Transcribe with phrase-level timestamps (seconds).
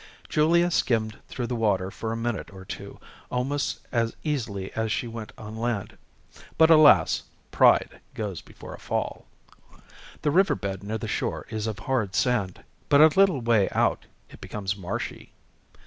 [0.27, 5.05] Julia skimmed through the water for a minute or two almost as easily as she
[5.07, 5.95] went on land.
[6.57, 9.27] But alas, pride goes before a fall.
[10.23, 14.07] The river bed near the shore is of hard sand, but a little way out
[14.31, 15.33] it becomes marshy.